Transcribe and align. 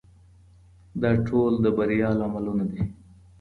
دا 1.01 1.11
ټول 1.27 1.53
د 1.63 1.65
بریا 1.77 2.09
لاملونه 2.19 2.63
دي. 2.71 2.81